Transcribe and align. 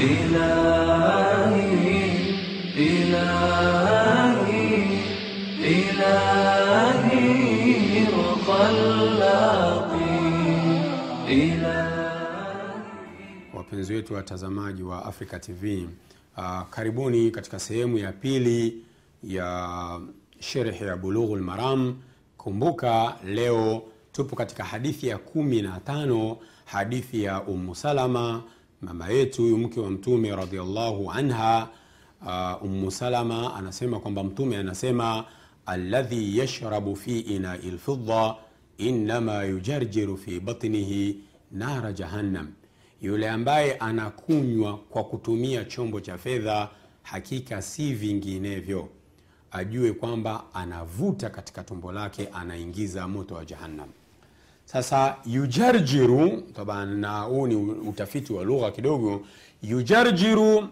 إلهي 0.00 1.70
إلهي 2.76 4.70
إلهي 6.70 8.06
مخلقي 8.16 10.20
إلهي 11.28 12.10
wapenzi 13.54 13.94
wetu 13.94 14.14
watazamaji 14.14 14.82
wa 14.82 15.04
africa 15.04 15.40
tv 15.40 15.88
uh, 16.36 16.62
karibuni 16.70 17.30
katika 17.30 17.58
sehemu 17.58 17.98
ya 17.98 18.12
pili 18.12 18.84
ya 19.22 20.00
sherhe 20.40 20.86
ya 20.86 20.96
bulughu 20.96 21.36
lmaram 21.36 21.96
kumbuka 22.36 23.16
leo 23.24 23.82
tupo 24.12 24.36
katika 24.36 24.64
hadithi 24.64 25.08
ya 25.08 25.18
kumi 25.18 25.62
na 25.62 25.80
tano 25.80 26.36
hadithi 26.64 27.22
ya 27.22 27.42
umu 27.42 27.74
salama 27.74 28.42
mama 28.81 29.09
yetu 29.09 29.41
huyu 29.41 29.57
mke 29.57 29.79
wa 29.79 29.89
mtume 29.89 30.35
radiallahu 30.35 31.11
anha 31.11 31.67
uh, 32.21 32.89
salama 32.89 33.55
anasema 33.55 33.99
kwamba 33.99 34.23
mtume 34.23 34.57
anasema 34.57 35.25
alladhi 35.65 36.37
yashrabu 36.37 36.95
fi 36.95 37.19
inai 37.19 37.71
lfidda 37.71 38.35
innama 38.77 39.43
yujarjiru 39.43 40.17
fi 40.17 40.39
batnihi 40.39 41.19
nara 41.51 41.93
jahannam. 41.93 42.47
Yule 43.01 43.29
ambaye 43.29 43.75
anakunywa 43.75 44.77
kwa 44.77 45.03
kutumia 45.03 45.65
chombo 45.65 45.99
cha 46.01 46.17
fedha 46.17 46.69
hakika 47.03 47.61
si 47.61 47.93
vinginevyo. 47.93 48.89
Ajue 49.51 49.91
kwamba 49.93 50.43
anavuta 50.53 51.29
katika 51.29 51.63
tumbo 51.63 51.91
lake 51.91 52.27
anaingiza 52.33 53.07
moto 53.07 53.35
wa 53.35 53.45
jahannam 53.45 53.89
sasa 54.65 55.15
yujarjiru 55.25 56.43
na 56.85 57.19
huu 57.21 57.47
ni 57.47 57.55
utafiti 57.89 58.33
wa 58.33 58.43
lugha 58.43 58.71
kidogo 58.71 59.21
yujarjiru 59.63 60.67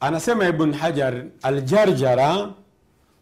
anasema 0.00 0.48
ibn 0.48 0.72
hajar 0.72 1.24
aljarjara 1.42 2.52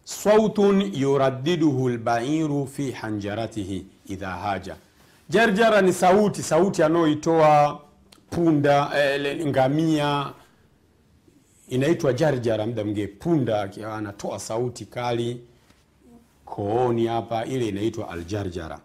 sautun 0.04 0.90
yuraddiduhu 0.94 1.88
lbairu 1.88 2.66
fi 2.66 2.90
hanjaratihi 2.90 3.86
idha 4.06 4.28
haja. 4.30 4.76
Jarjara 5.28 5.80
ni 5.82 5.92
sauti 5.92 6.42
sauti 6.42 6.82
anayoitoa 6.82 7.80
punda 8.30 8.90
eh, 8.96 9.46
ngamia. 9.46 10.32
Inaitwa 11.68 12.12
jarjara 12.12 12.66
mda 12.66 12.84
mge 12.84 13.06
punda 13.06 13.70
anatoa 13.94 14.38
sauti 14.38 14.84
kali 14.84 15.40
kooni 16.44 17.06
hapa 17.06 17.44
ile 17.44 17.68
inaitwa 17.68 18.08
aljarjara 18.10 18.78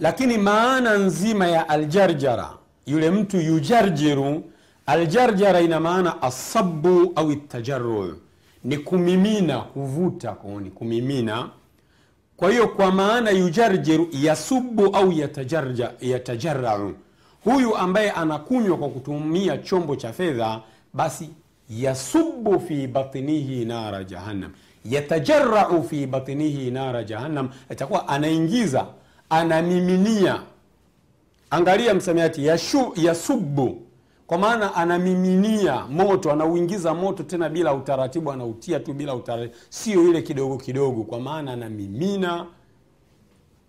lakini 0.00 0.38
maana 0.38 0.94
nzima 0.98 1.46
ya 1.46 1.68
aljarjara 1.68 2.50
yule 2.86 3.10
mtu 3.10 3.36
yujarjiru 3.40 4.42
aljarjara 4.86 5.60
ina 5.60 5.80
maana 5.80 6.22
asabu 6.22 7.12
au 7.16 7.36
tajarru 7.36 8.18
ni 8.64 8.78
kumimina 8.78 9.58
kuvuta 9.58 10.36
ni 10.62 10.70
kumimina. 10.70 11.48
Kwa 12.36 12.50
hiyo 12.50 12.68
kwa 12.68 12.92
maana 12.92 13.30
yujarjiru 13.30 14.08
yasubu 14.12 14.86
au 14.96 15.12
yatajarja, 15.12 15.90
yatajarau 16.00 16.92
huyu 17.44 17.76
ambaye 17.76 18.10
anakunywa 18.10 18.76
kwa 18.76 18.88
kutumia 18.88 19.58
chombo 19.58 19.96
cha 19.96 20.12
fedha 20.12 20.60
basi 20.94 21.30
yasubu 21.70 22.60
fi 22.60 22.86
batnihi 22.86 23.64
nara 23.64 24.04
jahannam 24.04 24.50
yatajarau 24.84 25.84
fi 25.88 26.06
batnihi 26.06 26.70
nara 26.70 27.04
jahannam. 27.04 27.48
Itakuwa 27.70 28.08
anaingiza 28.08 28.86
anamiminia. 29.30 30.42
Angalia 31.50 31.94
msamiati 31.94 32.46
yashu, 32.46 32.92
yasubu 32.96 33.82
kwa 34.26 34.38
maana 34.38 34.74
anamiminia 34.74 35.86
moto 35.86 36.32
anauingiza 36.32 36.94
moto 36.94 37.22
tena 37.22 37.48
bila 37.48 37.74
utaratibu 37.74 38.32
anautia 38.32 38.80
tu 38.80 38.92
bila 38.92 39.14
utaratibu. 39.14 39.54
Sio 39.68 40.08
ile 40.08 40.22
kidogo 40.22 40.56
kidogo 40.56 41.02
kwa 41.02 41.20
maana 41.20 41.52
anamimina 41.52 42.46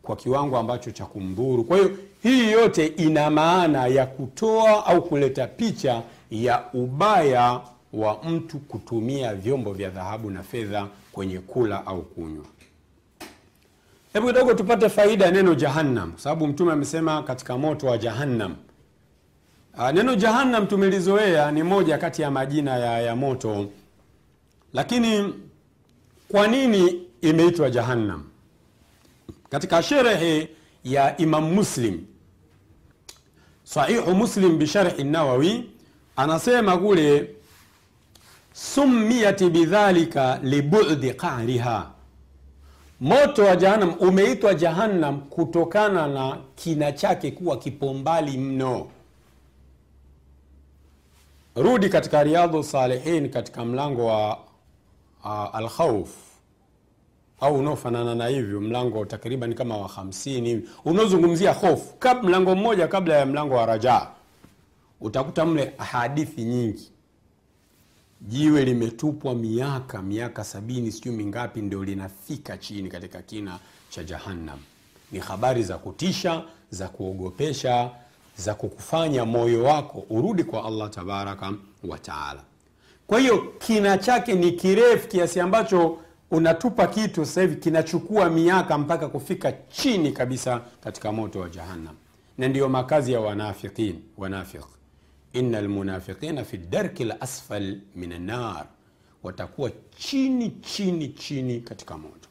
kwa 0.01 0.15
kiwango 0.15 0.57
ambacho 0.57 0.91
cha 0.91 1.05
kumdhuru. 1.05 1.63
Kwa 1.63 1.77
hiyo 1.77 1.91
hii 2.23 2.51
yote 2.51 2.87
ina 2.87 3.29
maana 3.29 3.87
ya 3.87 4.05
kutoa 4.05 4.85
au 4.85 5.01
kuleta 5.01 5.47
picha 5.47 6.01
ya 6.31 6.63
ubaya 6.73 7.61
wa 7.93 8.23
mtu 8.23 8.57
kutumia 8.59 9.35
vyombo 9.35 9.73
vya 9.73 9.89
dhahabu 9.89 10.29
na 10.31 10.43
fedha 10.43 10.87
kwenye 11.11 11.39
kula 11.39 11.85
au 11.87 12.01
kunywa 12.01 12.45
hebu 14.13 14.27
kidogo 14.27 14.53
tupate 14.53 14.89
faida 14.89 15.25
ya 15.25 15.31
neno 15.31 15.55
jahannam 15.55 16.13
sababu 16.17 16.47
mtume 16.47 16.71
amesema 16.73 17.23
katika 17.23 17.57
moto 17.57 17.87
wa 17.87 17.97
jahannam. 17.97 18.55
Uh, 19.77 19.89
neno 19.91 20.15
jahannam 20.15 20.67
tumelizoea 20.67 21.51
ni 21.51 21.63
moja 21.63 21.97
kati 21.97 22.21
ya 22.21 22.31
majina 22.31 22.77
ya, 22.77 23.01
ya 23.01 23.15
moto. 23.15 23.69
Lakini 24.73 25.33
kwa 26.27 26.47
nini 26.47 27.01
imeitwa 27.21 27.69
jahannam? 27.69 28.23
Katika 29.49 29.83
sherehe 29.83 30.49
ya 30.83 31.17
imam 31.17 31.53
muslim 31.53 32.01
sahihu 33.63 34.15
muslim 34.15 34.57
bisharhi 34.57 35.03
nawawi 35.03 35.69
anasema 36.15 36.77
kule 36.77 37.35
summiyat 38.53 39.43
bidhalika 39.43 40.39
libudi 40.43 41.13
qariha 41.13 41.91
moto 43.01 43.43
wa 43.45 43.55
jahannam 43.55 43.93
umeitwa 43.99 44.53
jahannam 44.53 45.21
kutokana 45.21 46.07
na 46.07 46.37
kina 46.55 46.91
chake 46.91 47.31
kuwa 47.31 47.57
kipo 47.57 47.93
mbali 47.93 48.37
mno. 48.37 48.87
Rudi 51.55 51.89
katika 51.89 52.23
riadhu 52.23 52.63
salihin 52.63 53.29
katika 53.29 53.65
mlango 53.65 54.05
wa 54.05 54.37
uh, 55.23 55.55
alkhauf 55.55 56.09
au 57.39 57.55
unaofanana 57.55 58.15
na 58.15 58.27
hivyo 58.27 58.61
mlango 58.61 59.05
takriban 59.05 59.53
kama 59.53 59.77
wa 59.77 59.87
hamsini 59.87 60.49
hivi. 60.49 60.69
Unaozungumzia 60.85 61.53
hofu 61.53 61.93
mlango 62.23 62.55
mmoja 62.55 62.87
kabla 62.87 63.15
ya 63.15 63.25
mlango 63.25 63.55
wa 63.55 63.65
rajaa 63.65 64.07
utakuta 65.01 65.45
mle 65.45 65.73
hadithi 65.77 66.41
nyingi 66.43 66.91
jiwe 68.21 68.65
limetupwa 68.65 69.35
miaka 69.35 70.01
miaka 70.01 70.43
sabini 70.43 70.91
sijui 70.91 71.15
mingapi 71.15 71.61
ndio 71.61 71.83
linafika 71.83 72.57
chini 72.57 72.89
katika 72.89 73.21
kina 73.21 73.59
cha 73.89 74.03
jahannam. 74.03 74.59
Ni 75.11 75.19
habari 75.19 75.63
za 75.63 75.77
kutisha 75.77 76.43
za 76.69 76.87
kuogopesha 76.87 77.91
za 78.37 78.53
kukufanya 78.55 79.25
moyo 79.25 79.63
wako 79.63 80.05
urudi 80.09 80.43
kwa 80.43 80.65
allah 80.65 80.89
tabaraka 80.89 81.53
wataala 81.83 82.41
kwa 83.07 83.19
hiyo 83.19 83.53
kina 83.59 83.97
chake 83.97 84.33
ni 84.35 84.51
kirefu 84.51 85.07
kiasi 85.07 85.39
ambacho 85.39 85.97
unatupa 86.31 86.87
kitu 86.87 87.25
sasa 87.25 87.41
hivi 87.41 87.55
kinachukua 87.55 88.29
miaka 88.29 88.77
mpaka 88.77 89.07
kufika 89.07 89.51
chini 89.51 90.11
kabisa 90.11 90.61
katika 90.83 91.11
moto 91.11 91.39
wa 91.39 91.49
jahannam. 91.49 91.95
Na 92.37 92.47
ndiyo 92.47 92.69
makazi 92.69 93.13
ya 93.13 93.19
wanafikin 93.19 93.99
wanafiq 94.17 94.65
ina 95.33 95.61
lmunafiqina 95.61 96.43
fi 96.45 96.57
darki 96.57 97.03
lasfal 97.03 97.77
min 97.95 98.11
annar 98.13 98.65
watakuwa 99.23 99.71
chini 99.97 100.49
chini 100.49 101.07
chini 101.09 101.59
katika 101.61 101.97
moto. 101.97 102.29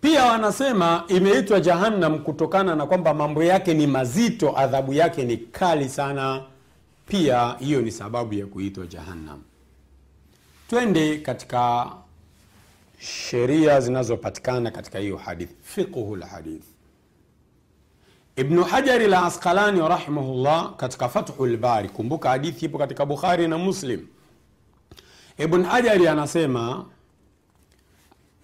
Pia 0.00 0.24
wanasema 0.24 1.04
imeitwa 1.08 1.60
jahannam 1.60 2.18
kutokana 2.18 2.74
na 2.76 2.86
kwamba 2.86 3.14
mambo 3.14 3.44
yake 3.44 3.74
ni 3.74 3.86
mazito 3.86 4.58
adhabu 4.58 4.92
yake 4.94 5.24
ni 5.24 5.36
kali 5.36 5.88
sana. 5.88 6.42
Pia 7.08 7.56
hiyo 7.58 7.80
ni 7.82 7.90
sababu 7.90 8.34
ya 8.34 8.46
kuitwa 8.46 8.86
jahannam. 8.86 9.42
Twende 10.70 11.18
katika 11.18 11.92
sheria 12.98 13.80
zinazopatikana 13.80 14.70
katika 14.70 14.98
hiyo 14.98 15.16
hadithi 15.16 15.54
fiqhu 15.62 16.16
lhadith 16.16 16.64
ibnu 18.36 18.64
hajari 18.64 19.06
la 19.06 19.24
asqalani 19.24 19.80
rahimahullah 19.88 20.76
katika 20.76 21.08
fathu 21.08 21.46
lbari 21.46 21.88
kumbuka 21.88 22.30
hadithi 22.30 22.64
ipo 22.64 22.78
katika 22.78 23.06
bukhari 23.06 23.48
na 23.48 23.58
muslim. 23.58 24.06
Ibn 25.38 25.62
hajari 25.64 26.08
anasema 26.08 26.84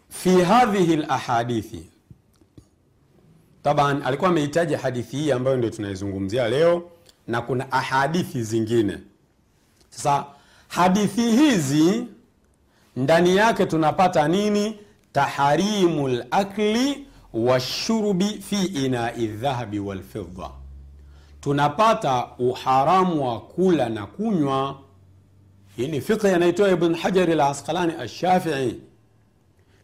fi 0.08 0.42
hadhihi 0.42 0.96
lahadithi 0.96 1.88
taban 3.62 4.02
alikuwa 4.02 4.31
amehitaji 4.31 4.75
hadithi 4.75 5.16
hii 5.16 5.32
ambayo 5.32 5.56
ndio 5.56 5.70
tunaizungumzia 5.70 6.48
leo 6.48 6.90
na 7.26 7.40
kuna 7.43 7.72
ahadithi 7.72 8.43
zingine. 8.43 8.98
Sasa 9.90 10.25
hadithi 10.69 11.31
hizi 11.31 12.06
ndani 12.96 13.36
yake 13.36 13.66
tunapata 13.66 14.28
nini? 14.28 14.78
Taharimu 15.12 16.08
lakli 16.08 17.06
washurbi 17.35 18.25
fi 18.25 18.65
inai 18.65 19.27
dhahabi 19.27 19.79
walfidda 19.79 20.50
tunapata 21.41 22.29
uharamu 22.38 23.27
wa 23.29 23.41
kula 23.41 23.88
na 23.88 24.06
kunywa. 24.06 24.79
Hii 25.77 25.88
ni 25.88 26.00
fiqhi 26.00 26.29
anaitoa 26.29 26.71
ibn 26.71 26.94
hajari 26.94 27.32
al 27.32 27.41
asqalani 27.41 27.93
alshafii. 27.93 28.81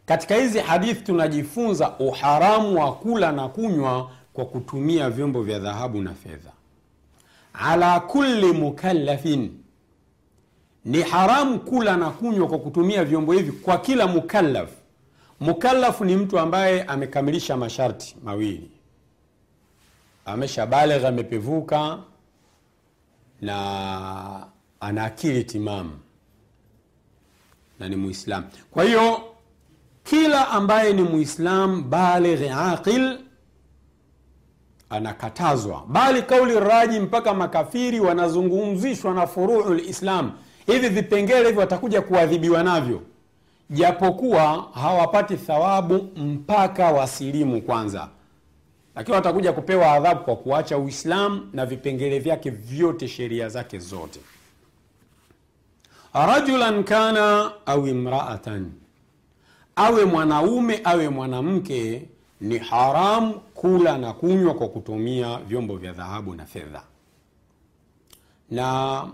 Katika 0.05 0.35
hizi 0.35 0.59
hadithi 0.59 1.01
tunajifunza 1.01 1.93
uharamu 1.99 2.79
wa 2.81 2.93
kula 2.95 3.31
na 3.31 3.47
kunywa 3.49 4.11
kwa 4.33 4.45
kutumia 4.45 5.09
vyombo 5.09 5.43
vya 5.43 5.59
dhahabu 5.59 6.01
na 6.01 6.13
fedha. 6.13 6.51
Ala 7.53 7.99
kulli 7.99 8.51
mukallafin. 8.51 9.51
Ni 10.85 11.01
haramu 11.01 11.59
kula 11.59 11.97
na 11.97 12.09
kunywa 12.09 12.47
kwa 12.47 12.59
kutumia 12.59 13.03
vyombo 13.05 13.33
hivi 13.33 13.51
kwa 13.51 13.77
kila 13.77 14.07
mukallaf 14.07 14.69
mukallaf 15.39 16.01
ni 16.01 16.15
mtu 16.15 16.39
ambaye 16.39 16.83
amekamilisha 16.83 17.57
masharti 17.57 18.15
mawili. 18.23 18.71
Ameshabaligh 20.25 21.05
amepevuka 21.05 21.99
na 23.41 24.47
ana 24.79 25.03
akili 25.03 25.43
timamu 25.43 25.99
na 27.79 27.89
ni 27.89 27.95
muislam. 27.95 28.43
Kwa 28.71 28.83
hiyo 28.83 29.21
kila 30.03 30.47
ambaye 30.49 30.93
ni 30.93 31.01
muislam 31.03 31.89
baligh 31.89 32.51
aqil 32.57 33.19
anakatazwa. 34.89 35.85
Bali 35.87 36.21
kauli 36.21 36.59
raji 36.59 36.99
mpaka 36.99 37.33
makafiri 37.33 37.99
wanazungumzishwa 37.99 39.13
na 39.13 39.27
furuu 39.27 39.73
lislam 39.73 40.31
hivi 40.65 40.89
vipengele 40.89 41.45
hivi 41.45 41.59
watakuja 41.59 42.01
kuadhibiwa 42.01 42.63
navyo 42.63 43.01
japokuwa 43.69 44.69
hawapati 44.73 45.37
thawabu 45.37 46.09
mpaka 46.15 46.91
wasilimu 46.91 47.61
kwanza. 47.61 48.09
Lakini 48.95 49.15
watakuja 49.15 49.53
kupewa 49.53 49.91
adhabu 49.91 50.23
kwa 50.23 50.35
kuacha 50.35 50.77
uislamu 50.77 51.49
na 51.53 51.65
vipengele 51.65 52.19
vyake 52.19 52.49
vyote 52.49 53.07
sheria 53.07 53.49
zake 53.49 53.79
zote. 53.79 54.19
Rajulan 56.13 56.83
kana 56.83 57.51
au 57.65 57.87
imraatan. 57.87 58.71
Awe 59.75 60.05
mwanaume 60.05 60.81
awe 60.83 61.09
mwanamke 61.09 62.05
ni 62.41 62.57
haramu 62.57 63.33
kula 63.53 63.97
na 63.97 64.13
kunywa 64.13 64.53
kwa 64.53 64.67
kutumia 64.69 65.37
vyombo 65.37 65.77
vya 65.77 65.93
dhahabu 65.93 66.33
na 66.35 66.45
fedha. 66.45 66.83
Na 68.51 69.07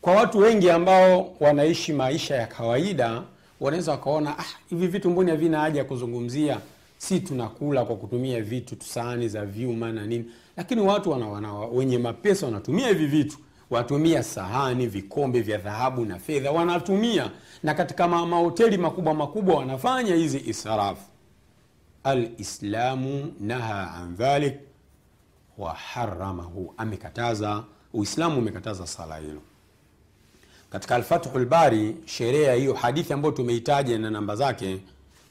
kwa 0.00 0.12
watu 0.12 0.38
wengi 0.38 0.70
ambao 0.70 1.34
wanaishi 1.40 1.92
maisha 1.92 2.36
ya 2.36 2.46
kawaida 2.46 3.22
wanaweza 3.60 3.92
wakaona 3.92 4.38
ah, 4.38 4.44
hivi 4.70 4.86
vitu 4.86 5.10
mboni 5.10 5.30
havina 5.30 5.60
haja 5.60 5.78
ya 5.78 5.84
kuzungumzia? 5.84 6.60
Si 6.98 7.20
tunakula 7.20 7.84
kwa 7.84 7.96
kutumia 7.96 8.42
vitu 8.42 8.76
sahani 8.84 9.28
za 9.28 9.46
vyuma 9.46 9.92
na 9.92 10.06
nini. 10.06 10.24
Lakini 10.56 10.80
watu 10.80 11.10
wana, 11.10 11.28
wana, 11.28 11.52
wenye 11.54 11.98
mapesa 11.98 12.46
wanatumia 12.46 12.88
hivi 12.88 13.06
vitu. 13.06 13.38
Wanatumia 13.70 14.22
sahani 14.22 14.86
vikombe 14.86 15.40
vya 15.40 15.58
dhahabu 15.58 16.04
na 16.04 16.18
fedha 16.18 16.50
wanatumia. 16.50 17.30
Na 17.62 17.74
katika 17.74 18.08
ma- 18.08 18.26
mahoteli 18.26 18.78
makubwa 18.78 19.14
makubwa 19.14 19.54
wanafanya 19.54 20.14
hizi 20.14 20.42
israfu. 20.46 21.02
Alislamu 22.04 23.32
naha 23.40 23.94
an 23.94 24.16
dhalik 24.16 24.54
wa 25.58 25.74
amekataza 26.76 27.64
uislamu 27.92 28.38
umekataza 28.38 28.86
sala 28.86 29.16
hilo 29.16 29.40
katika 30.70 30.94
alfathu 30.94 31.38
lbari 31.38 31.96
ya 32.20 32.54
hiyo 32.54 32.74
hadithi 32.74 33.12
ambayo 33.12 33.32
tumeitaja 33.34 33.98
na 33.98 34.10
namba 34.10 34.36
zake 34.36 34.78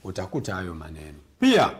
utakuta 0.03 0.55
hayo 0.55 0.73
maneno. 0.73 1.17
Pia 1.39 1.71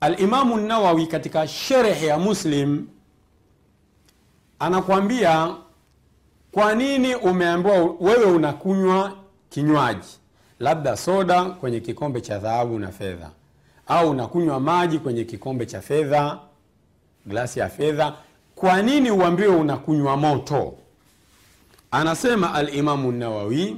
alimamu 0.00 0.56
nawawi 0.56 1.06
katika 1.06 1.48
sherehe 1.48 2.06
ya 2.06 2.18
muslim 2.18 2.86
anakwambia 4.58 5.54
kwa 6.52 6.74
nini 6.74 7.14
umeambiwa 7.14 7.76
wewe 8.00 8.24
unakunywa 8.24 9.12
kinywaji? 9.50 10.08
Labda 10.60 10.96
soda 10.96 11.44
kwenye 11.44 11.80
kikombe 11.80 12.20
cha 12.20 12.38
dhahabu 12.38 12.78
na 12.78 12.88
fedha. 12.92 13.30
Au 13.86 14.10
unakunywa 14.10 14.60
maji 14.60 14.98
kwenye 14.98 15.24
kikombe 15.24 15.66
cha 15.66 15.80
fedha 15.80 16.38
glasi 17.26 17.58
ya 17.60 17.68
fedha. 17.68 18.14
Kwa 18.54 18.82
nini 18.82 19.10
uambiwe 19.10 19.48
unakunywa 19.48 20.16
moto 20.16 20.74
anasema 21.94 22.54
alimamu 22.54 23.12
nawawi 23.12 23.76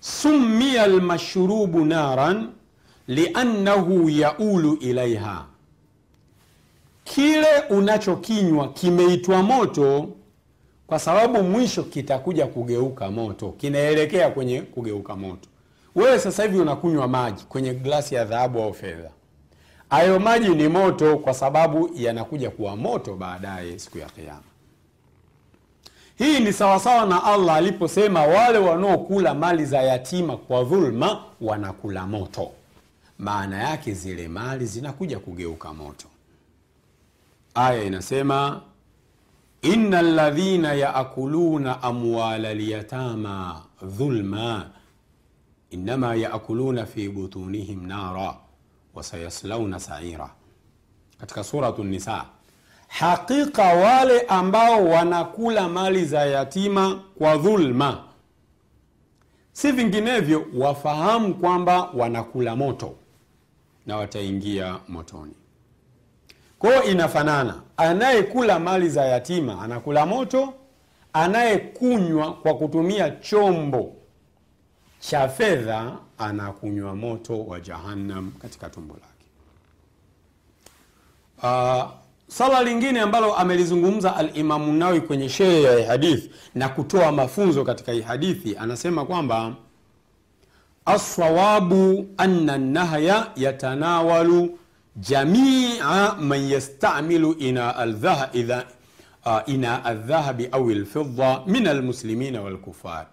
summia 0.00 0.86
lmashrubu 0.86 1.84
naran 1.84 2.48
liannahu 3.08 4.10
yaulu 4.10 4.74
ilaiha 4.74 5.44
kile 7.04 7.46
unachokinywa 7.70 8.68
kimeitwa 8.68 9.42
moto 9.42 10.08
kwa 10.86 10.98
sababu 10.98 11.42
mwisho 11.42 11.82
kitakuja 11.82 12.46
kugeuka 12.46 13.10
moto 13.10 13.48
kinaelekea 13.52 14.30
kwenye 14.30 14.60
kugeuka 14.62 15.16
moto. 15.16 15.48
Wewe 15.94 16.18
sasa 16.18 16.42
hivi 16.42 16.58
unakunywa 16.58 17.08
maji 17.08 17.44
kwenye 17.48 17.74
glasi 17.74 18.14
ya 18.14 18.24
dhahabu 18.24 18.62
au 18.62 18.74
fedha. 18.74 19.10
Hayo 19.90 20.18
maji 20.20 20.48
ni 20.48 20.68
moto 20.68 21.16
kwa 21.18 21.34
sababu 21.34 21.90
yanakuja 21.94 22.50
kuwa 22.50 22.76
moto 22.76 23.14
baadaye 23.14 23.78
siku 23.78 23.98
ya 23.98 24.06
kiama 24.06 24.51
hii 26.22 26.40
ni 26.40 26.52
sawasawa 26.52 27.06
na 27.06 27.24
allah 27.24 27.56
aliposema 27.56 28.20
wale 28.22 28.58
wanaokula 28.58 29.34
mali 29.34 29.66
za 29.66 29.82
yatima 29.82 30.36
kwa 30.36 30.64
dhulma 30.64 31.24
wanakula 31.40 32.06
moto. 32.06 32.50
Maana 33.18 33.62
yake 33.62 33.94
zile 33.94 34.28
mali 34.28 34.66
zinakuja 34.66 35.18
kugeuka 35.18 35.72
moto. 35.74 36.06
Aya 37.54 37.84
inasema 37.84 38.60
ina 39.62 40.02
ladhina 40.02 40.72
yaakuluna 40.74 41.82
amwala 41.82 42.54
lyatama 42.54 43.62
dhulma 43.82 44.70
innama 45.70 46.14
yaakuluna 46.14 46.86
fi 46.86 47.08
butunihim 47.08 47.86
nara 47.86 48.34
wasayaslauna 48.94 49.80
saira. 49.80 50.30
Katika 51.20 51.44
suratu 51.44 51.84
nisa 51.84 52.24
hakika 52.98 53.62
wale 53.62 54.20
ambao 54.20 54.84
wanakula 54.88 55.68
mali 55.68 56.04
za 56.04 56.26
yatima 56.26 57.02
kwa 57.18 57.36
dhulma 57.36 58.04
si 59.52 59.72
vinginevyo 59.72 60.46
wafahamu 60.54 61.34
kwamba 61.34 61.82
wanakula 61.94 62.56
moto 62.56 62.94
na 63.86 63.96
wataingia 63.96 64.78
motoni. 64.88 65.34
Kwao 66.58 66.82
inafanana 66.84 67.62
anayekula 67.76 68.58
mali 68.58 68.88
za 68.88 69.04
yatima 69.04 69.62
anakula 69.62 70.06
moto 70.06 70.54
anayekunywa 71.12 72.32
kwa 72.34 72.54
kutumia 72.54 73.10
chombo 73.10 73.96
cha 75.00 75.28
fedha 75.28 75.96
anakunywa 76.18 76.96
moto 76.96 77.44
wa 77.46 77.60
jahannam 77.60 78.30
katika 78.42 78.70
tumbo 78.70 78.94
lake. 78.94 79.06
Uh, 81.42 81.90
sala 82.32 82.62
lingine 82.62 83.00
ambalo 83.00 83.34
amelizungumza 83.34 84.16
alimamu 84.16 84.72
nawi 84.72 85.00
kwenye 85.00 85.28
shehe 85.28 85.62
ya 85.62 85.86
hadithi 85.86 86.30
na 86.54 86.68
kutoa 86.68 87.12
mafunzo 87.12 87.64
katika 87.64 87.92
hii 87.92 88.00
hadithi 88.00 88.56
anasema 88.56 89.04
kwamba 89.04 89.54
alsawabu 90.84 92.06
anna 92.16 92.58
nahya 92.58 93.26
yatanawalu 93.36 94.58
jamia 94.96 96.14
man 96.20 96.50
yastamilu 96.50 97.32
ina 97.32 97.74
uh, 99.24 99.86
aldhahabi 99.86 100.48
au 100.52 100.70
lfidda 100.70 101.40
min 101.46 101.66
almuslimina 101.66 102.42
walkufar 102.42 103.06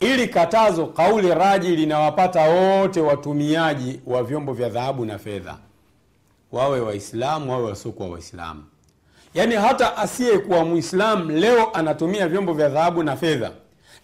ili 0.00 0.28
katazo 0.28 0.86
kauli 0.86 1.34
raji 1.34 1.76
linawapata 1.76 2.40
wote 2.40 3.00
watumiaji 3.00 4.00
wa 4.06 4.22
vyombo 4.22 4.52
vya 4.52 4.68
dhahabu 4.68 5.04
na 5.04 5.18
fedha 5.18 5.58
wawe 6.52 6.80
waislamu 6.80 7.50
wawe 7.52 7.64
wasiokuwa 7.64 8.08
waislamu. 8.08 8.64
Yaani 9.34 9.54
hata 9.54 9.96
asiyekuwa 9.96 10.64
mwislamu 10.64 11.30
leo 11.30 11.70
anatumia 11.72 12.28
vyombo 12.28 12.52
vya 12.52 12.68
dhahabu 12.68 13.02
na 13.02 13.16
fedha. 13.16 13.50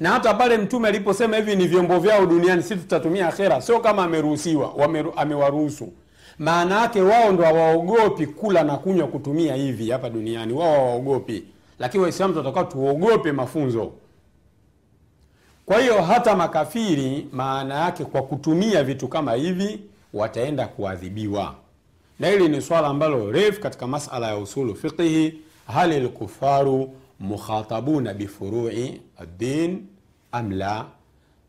Na 0.00 0.10
hata 0.10 0.34
pale 0.34 0.58
mtume 0.58 0.88
aliposema 0.88 1.36
hivi 1.36 1.56
ni 1.56 1.66
vyombo 1.66 1.98
vyao 1.98 2.26
duniani 2.26 2.62
si 2.62 2.76
tutatumia 2.76 3.28
akhera. 3.28 3.60
Sio 3.60 3.80
kama 3.80 4.04
ameruhusiwa 4.04 4.74
amewaruhusu. 5.16 5.92
Maana 6.38 6.80
yake 6.80 7.00
wao 7.02 7.32
ndo 7.32 7.44
hawaogopi 7.44 8.26
kula 8.26 8.62
na 8.64 8.76
kunywa 8.76 9.08
kutumia 9.08 9.54
hivi 9.54 9.90
hapa 9.90 10.10
duniani. 10.10 10.52
Wao 10.52 10.72
hawaogopi. 10.74 11.44
Lakini 11.78 12.02
waislamu 12.02 12.32
tunatakiwa 12.34 12.64
tuogope 12.64 13.32
mafunzo. 13.32 13.92
Kwa 15.66 15.80
hiyo 15.80 16.02
hata 16.02 16.36
makafiri 16.36 17.28
maana 17.32 17.74
yake 17.74 18.04
kwa 18.04 18.22
kutumia 18.22 18.84
vitu 18.84 19.08
kama 19.08 19.32
hivi 19.32 19.80
wataenda 20.14 20.66
kuadhibiwa 20.66 21.54
na 22.18 22.28
hili 22.28 22.48
ni 22.48 22.62
swala 22.62 22.88
ambalo 22.88 23.32
refu 23.32 23.60
katika 23.60 23.86
masala 23.86 24.26
ya 24.28 24.36
usulu 24.36 24.74
fiqihi 24.74 25.34
hal 25.66 26.02
lkufaru 26.02 26.94
mukhatabuna 27.20 28.14
bifurui 28.14 29.00
addin 29.18 29.86
am 30.32 30.50
la? 30.52 30.84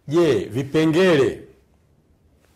Je 0.07 0.33
vipengele 0.35 1.41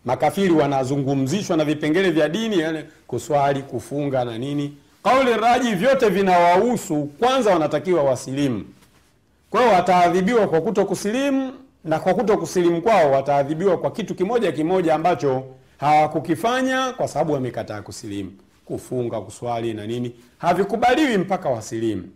makafiri 0.04 0.52
wanazungumzishwa 0.52 1.56
na 1.56 1.64
vipengele 1.64 2.10
vya 2.10 2.28
dini 2.28 2.58
yani 2.58 2.84
kuswali 3.06 3.62
kufunga 3.62 4.24
na 4.24 4.38
nini? 4.38 4.76
Kauli 5.04 5.34
raji 5.34 5.74
vyote 5.74 6.08
vinawahusu 6.08 7.04
kwanza 7.18 7.50
wanatakiwa 7.52 8.02
wasilimu. 8.02 8.64
Kwa 9.50 9.66
wataadhibiwa 9.66 10.46
kwa 10.48 10.60
kuto 10.60 10.84
kusilimu 10.84 11.52
na 11.84 11.98
kwa 11.98 12.14
kuto 12.14 12.36
kusilimu 12.38 12.82
kwao 12.82 13.10
wataadhibiwa 13.10 13.78
kwa 13.78 13.90
kitu 13.90 14.14
kimoja 14.14 14.52
kimoja 14.52 14.94
ambacho 14.94 15.44
hawakukifanya 15.78 16.92
kwa 16.92 17.08
sababu 17.08 17.32
wamekataa 17.32 17.82
kusilimu. 17.82 18.32
Kufunga 18.64 19.20
kuswali 19.20 19.74
na 19.74 19.86
nini 19.86 20.14
havikubaliwi 20.38 21.18
mpaka 21.18 21.48
wasilimu. 21.48 22.08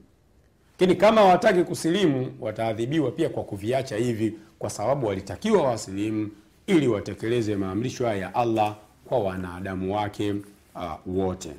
Lakini 0.81 0.97
kama 1.01 1.21
hawataki 1.21 1.65
kusilimu 1.65 2.33
wataadhibiwa 2.41 3.11
pia 3.11 3.29
kwa 3.29 3.45
kuviacha 3.45 3.97
hivi 3.97 4.35
kwa 4.59 4.71
sababu 4.71 5.07
walitakiwa 5.07 5.63
wasilimu 5.63 6.31
ili 6.67 6.89
watekeleze 6.89 7.57
maamrisho 7.57 8.07
haya 8.07 8.19
ya 8.21 8.35
allah 8.35 8.77
kwa 9.05 9.19
wanadamu 9.19 9.97
wake 9.97 10.33
uh, 10.75 10.93
wote. 11.07 11.51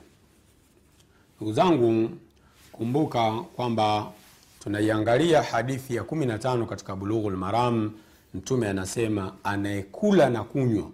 Ndugu 1.38 1.53
zangu 1.53 2.10
kumbuka 2.72 3.32
kwamba 3.56 4.12
tunaiangalia 4.63 5.41
hadithi 5.41 5.96
ya 5.96 6.03
15 6.03 6.65
katika 6.65 6.96
bulughul 6.96 7.36
maram. 7.38 7.91
Mtume 8.34 8.70
anasema 8.70 9.34
anayekula 9.44 10.29
na 10.29 10.44
kunywa 10.44 10.89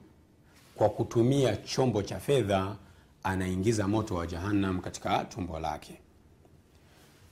kwa 0.76 0.90
kutumia 0.90 1.56
chombo 1.56 2.04
cha 2.04 2.20
fedha 2.20 2.76
anaingiza 3.24 3.88
moto 3.88 4.16
wa 4.16 4.28
jahannam 4.28 4.80
katika 4.82 5.24
tumbo 5.24 5.60
lake. 5.60 6.00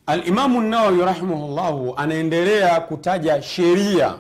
Alimamu 0.05 0.61
nawawi 0.61 1.05
rahimahullahu 1.05 1.93
anaendelea 1.97 2.79
kutaja 2.81 3.41
sheria 3.41 4.15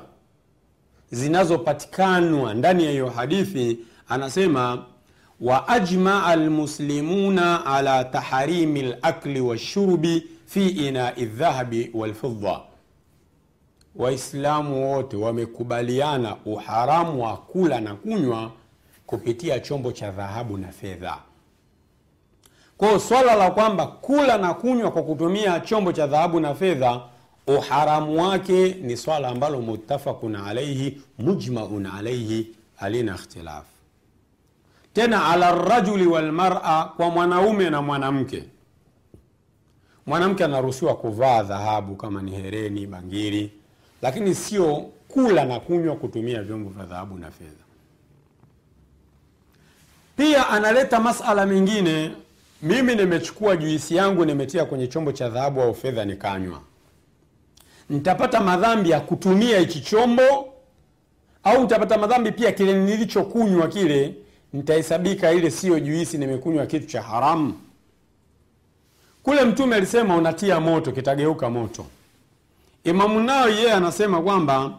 zinazopatikanwa 1.11 2.53
ndani 2.53 2.85
ya 2.85 2.91
hiyo 2.91 3.09
hadithi. 3.09 3.79
Anasema 4.09 4.85
wa 5.41 5.67
ajmaa 5.67 6.23
almuslimuna 6.25 7.65
ala 7.65 8.03
taharimi 8.03 8.81
lakli 8.81 9.41
washurbi 9.41 10.23
fi 10.45 10.67
inai 10.67 11.25
dhahabi 11.25 11.91
walfidda 11.93 12.59
waislamu 13.95 14.91
wote 14.93 15.17
wamekubaliana 15.17 16.35
uharamu 16.45 17.23
wa 17.23 17.37
kula 17.37 17.81
na 17.81 17.95
kunywa 17.95 18.51
kupitia 19.17 19.59
chombo 19.59 19.91
cha 19.91 20.11
dhahabu 20.11 20.57
na 20.57 20.67
fedha. 20.71 21.17
Kwao 22.77 22.99
swala 22.99 23.35
la 23.35 23.51
kwamba 23.51 23.87
kula 23.87 24.37
na 24.37 24.53
kunywa 24.53 24.91
kwa 24.91 25.03
kutumia 25.03 25.59
chombo 25.59 25.91
cha 25.91 26.07
dhahabu 26.07 26.39
na 26.39 26.55
fedha 26.55 27.01
uharamu 27.47 28.21
wake 28.23 28.73
ni 28.73 28.97
swala 28.97 29.27
ambalo 29.27 29.61
muttafaqun 29.61 30.35
alaihi 30.35 31.01
mujmaun 31.19 31.85
alaihi 31.85 32.55
halina 32.75 33.15
ikhtilaf. 33.15 33.65
Tena 34.93 35.25
ala 35.29 35.51
rajuli 35.55 36.07
walmara 36.07 36.83
kwa 36.97 37.09
mwanaume 37.09 37.69
na 37.69 37.81
mwanamke. 37.81 38.43
Mwanamke 40.05 40.43
anaruhusiwa 40.43 40.95
kuvaa 40.95 41.43
dhahabu 41.43 41.95
kama 41.95 42.21
ni 42.21 42.31
hereni 42.31 42.87
bangiri 42.87 43.51
lakini 44.01 44.35
sio 44.35 44.75
kula 45.07 45.45
na 45.45 45.59
kunywa 45.59 45.95
kutumia 45.95 46.43
vyombo 46.43 46.69
vya 46.69 46.85
dhahabu 46.85 47.17
na 47.17 47.31
fedha 47.31 47.63
pia 50.17 50.49
analeta 50.49 50.99
masala 50.99 51.45
mengine. 51.45 52.11
Mimi 52.61 52.95
nimechukua 52.95 53.55
juisi 53.57 53.95
yangu 53.95 54.25
nimetia 54.25 54.65
kwenye 54.65 54.87
chombo 54.87 55.11
cha 55.11 55.29
dhahabu 55.29 55.61
au 55.61 55.75
fedha 55.75 56.05
nikanywa. 56.05 56.61
Nitapata 57.89 58.39
madhambi 58.41 58.89
ya 58.89 58.99
kutumia 58.99 59.59
hichi 59.59 59.81
chombo 59.81 60.53
au 61.43 61.61
nitapata 61.61 61.97
madhambi 61.97 62.31
pia 62.31 62.51
kile 62.51 62.73
nilichokunywa 62.73 63.67
kile 63.67 64.15
nitahesabika 64.53 65.31
ile 65.31 65.51
siyo 65.51 65.79
juisi 65.79 66.17
nimekunywa 66.17 66.65
kitu 66.65 66.85
cha 66.87 67.01
haramu. 67.01 67.53
Kule 69.23 69.45
mtume 69.45 69.75
alisema 69.75 70.15
unatia 70.15 70.59
moto 70.59 70.91
kitageuka 70.91 71.49
moto. 71.49 71.85
Imamu 72.83 73.19
nao 73.19 73.49
yeye 73.49 73.71
anasema 73.71 74.21
kwamba 74.21 74.71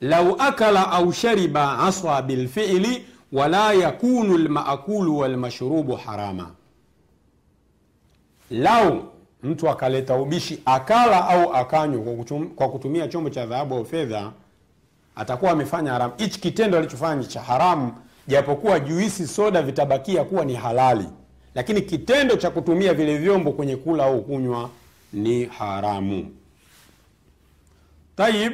lau 0.00 0.36
akala 0.38 0.90
au 0.92 1.12
shariba 1.12 1.78
aswa 1.78 2.22
bilfili 2.22 3.04
wala 3.32 3.72
yakunu 3.72 4.38
lmaakulu 4.38 5.18
walmashrubu 5.18 5.96
harama. 5.96 6.50
Lau 8.50 9.04
mtu 9.42 9.68
akaleta 9.70 10.14
ubishi 10.14 10.62
akala 10.64 11.28
au 11.28 11.54
akanywa 11.54 12.24
kwa 12.56 12.68
kutumia 12.68 13.08
chombo 13.08 13.30
cha 13.30 13.46
dhahabu 13.46 13.74
au 13.74 13.84
fedha 13.84 14.32
atakuwa 15.16 15.50
amefanya 15.50 15.92
haramu 15.92 16.12
hichi 16.16 16.40
kitendo 16.40 16.78
alichofanya 16.78 17.24
cha 17.24 17.42
haramu 17.42 17.92
japokuwa 18.28 18.80
juisi 18.80 19.26
soda 19.26 19.62
vitabakia 19.62 20.24
kuwa 20.24 20.44
ni 20.44 20.54
halali. 20.54 21.08
Lakini 21.54 21.82
kitendo 21.82 22.36
cha 22.36 22.50
kutumia 22.50 22.94
vile 22.94 23.18
vyombo 23.18 23.52
kwenye 23.52 23.76
kula 23.76 24.04
au 24.04 24.22
kunywa 24.24 24.70
ni 25.12 25.44
haramu. 25.44 26.30
Tayib 28.16 28.52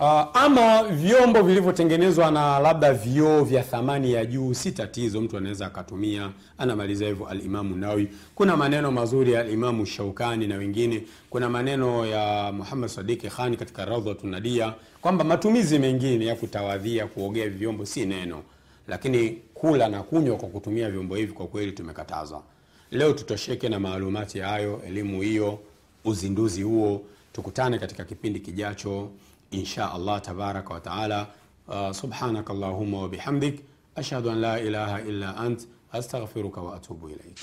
uh, 0.00 0.36
ama 0.36 0.82
vyombo 0.84 1.42
vilivyotengenezwa 1.42 2.30
na 2.30 2.58
labda 2.58 2.92
vioo 2.94 3.44
vya 3.44 3.62
thamani 3.62 4.12
ya 4.12 4.26
juu 4.26 4.54
si 4.54 4.72
tatizo 4.72 5.20
mtu 5.20 5.36
anaweza 5.36 5.66
akatumia. 5.66 6.30
Anamaliza 6.58 7.06
hivyo 7.06 7.26
alimamu 7.26 7.76
nawi 7.76 8.08
kuna 8.34 8.56
maneno 8.56 8.90
mazuri 8.90 9.32
ya 9.32 9.40
alimamu 9.40 9.86
shaukani 9.86 10.46
na 10.46 10.56
wengine. 10.56 11.02
Kuna 11.30 11.48
maneno 11.48 12.06
ya 12.06 12.52
muhammad 12.52 12.90
sadiki 12.90 13.28
Khan 13.28 13.56
katika 13.56 13.84
raudhatu 13.84 14.26
nadia 14.26 14.74
kwamba 15.00 15.24
matumizi 15.24 15.78
mengine 15.78 16.24
ya 16.26 16.36
kutawadhia 16.36 17.06
kuogea 17.06 17.48
vyombo 17.48 17.86
si 17.86 18.06
neno. 18.06 18.42
Lakini 18.88 19.30
kula 19.54 19.88
na 19.88 20.02
kunywa 20.02 20.36
kwa 20.36 20.48
kutumia 20.48 20.90
vyombo 20.90 21.14
hivi 21.16 21.32
kwa 21.32 21.46
kweli 21.46 21.72
tumekatazwa. 21.72 22.42
leo 22.90 23.12
tutosheke 23.12 23.68
na 23.68 23.80
maalumati 23.80 24.38
hayo 24.38 24.82
elimu 24.86 25.22
hiyo 25.22 25.58
uzinduzi 26.04 26.62
huo. 26.62 27.02
Tukutane 27.32 27.78
katika 27.78 28.04
kipindi 28.04 28.40
kijacho 28.40 29.08
إن 29.60 29.64
شاء 29.64 29.96
الله 29.96 30.18
تبارك 30.18 30.70
وتعالى. 30.70 31.26
آه، 31.68 31.92
سبحانك 31.92 32.50
اللهم 32.50 32.94
وبحمدك 32.94 33.56
أشهد 33.98 34.26
أن 34.26 34.40
لا 34.40 34.58
إله 34.58 34.98
إلا 34.98 35.46
أنت 35.46 35.60
أستغفرك 35.94 36.58
وأتوب 36.58 37.04
إليك. 37.06 37.38